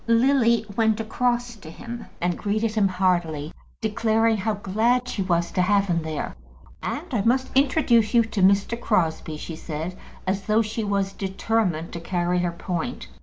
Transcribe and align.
Lily 0.07 0.65
went 0.75 0.99
across 0.99 1.55
to 1.57 1.69
him 1.69 2.07
and 2.19 2.35
greeted 2.35 2.73
him 2.73 2.87
heartily, 2.87 3.51
declaring 3.81 4.37
how 4.37 4.55
glad 4.55 5.07
she 5.07 5.21
was 5.21 5.51
to 5.51 5.61
have 5.61 5.85
him 5.85 6.01
there. 6.01 6.35
"And 6.81 7.05
I 7.13 7.21
must 7.21 7.51
introduce 7.53 8.15
you 8.15 8.23
to 8.23 8.41
Mr. 8.41 8.81
Crosbie," 8.81 9.37
she 9.37 9.55
said, 9.55 9.95
as 10.25 10.41
though 10.47 10.63
she 10.63 10.83
was 10.83 11.13
determined 11.13 11.93
to 11.93 11.99
carry 11.99 12.39
her 12.39 12.51
point. 12.51 13.09